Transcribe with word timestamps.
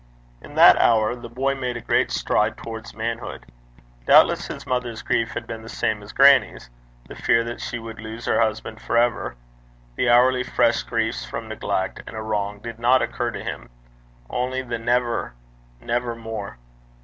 In 0.41 0.55
that 0.55 0.81
hour, 0.81 1.15
the 1.15 1.29
boy 1.29 1.53
made 1.53 1.77
a 1.77 1.79
great 1.79 2.09
stride 2.09 2.57
towards 2.57 2.95
manhood. 2.95 3.45
Doubtless 4.07 4.47
his 4.47 4.65
mother's 4.65 5.03
grief 5.03 5.33
had 5.35 5.45
been 5.45 5.61
the 5.61 5.69
same 5.69 6.01
as 6.01 6.11
grannie's 6.11 6.71
the 7.07 7.13
fear 7.15 7.43
that 7.43 7.61
she 7.61 7.77
would 7.77 8.01
lose 8.01 8.25
her 8.25 8.41
husband 8.41 8.81
for 8.81 8.97
ever. 8.97 9.35
The 9.97 10.09
hourly 10.09 10.41
fresh 10.41 10.81
griefs 10.81 11.23
from 11.23 11.47
neglect 11.47 12.01
and 12.07 12.17
wrong 12.27 12.57
did 12.61 12.79
not 12.79 13.03
occur 13.03 13.29
to 13.29 13.43
him; 13.43 13.69
only 14.27 14.63
the 14.63 14.79
never 14.79 15.35
never 15.81 16.15
more. 16.15 16.57